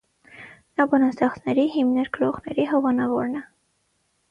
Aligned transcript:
Նա 0.79 0.87
բանաստեղծների՝ 0.93 1.67
հիմներ 1.75 2.11
գրողների 2.19 2.69
հովանավորն 2.73 3.39
է։ 3.45 3.47